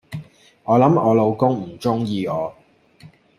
[0.63, 2.55] 我諗我老公唔鍾意我